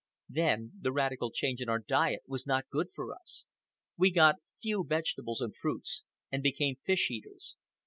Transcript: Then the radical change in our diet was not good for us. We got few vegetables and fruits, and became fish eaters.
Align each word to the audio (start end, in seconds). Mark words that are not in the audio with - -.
Then 0.29 0.71
the 0.81 0.91
radical 0.91 1.29
change 1.29 1.61
in 1.61 1.69
our 1.69 1.77
diet 1.77 2.23
was 2.25 2.47
not 2.47 2.67
good 2.71 2.87
for 2.95 3.13
us. 3.15 3.45
We 3.97 4.09
got 4.11 4.37
few 4.59 4.83
vegetables 4.83 5.41
and 5.41 5.55
fruits, 5.55 6.01
and 6.31 6.41
became 6.41 6.77
fish 6.83 7.11
eaters. 7.11 7.55